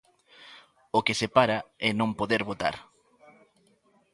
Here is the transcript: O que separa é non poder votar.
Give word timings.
O 0.97 0.99
que 1.05 1.19
separa 1.21 1.57
é 1.87 1.89
non 1.99 2.11
poder 2.19 2.41
votar. 2.49 2.75